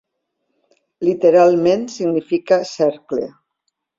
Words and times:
Literalment 1.07 1.85
significa 1.97 2.61
cercle. 2.73 3.29